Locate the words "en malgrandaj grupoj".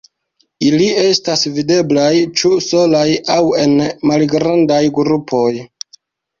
3.67-5.49